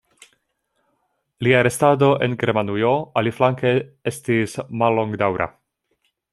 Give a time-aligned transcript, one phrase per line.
[1.47, 3.75] Lia restado en Germanujo, aliflanke,
[4.15, 5.51] estis mallongdaŭra.